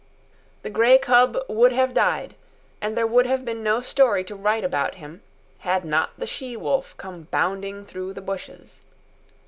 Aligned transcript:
The 0.63 0.71
grey 0.71 0.97
cub 0.97 1.37
would 1.47 1.71
have 1.73 1.93
died, 1.93 2.33
and 2.81 2.97
there 2.97 3.05
would 3.05 3.27
have 3.27 3.45
been 3.45 3.61
no 3.61 3.81
story 3.81 4.23
to 4.23 4.35
write 4.35 4.63
about 4.63 4.95
him, 4.95 5.21
had 5.59 5.85
not 5.85 6.09
the 6.17 6.25
she 6.25 6.57
wolf 6.57 6.97
come 6.97 7.27
bounding 7.29 7.85
through 7.85 8.13
the 8.15 8.21
bushes. 8.21 8.81